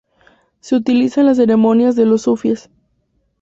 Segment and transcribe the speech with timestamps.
[0.61, 2.71] Se utiliza en las ceremonias de los sufíes.